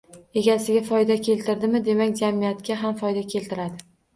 [0.41, 2.17] Egasiga foyda keltirdimi, demak...
[2.23, 3.89] jamiyatga ham foyda keltiradi.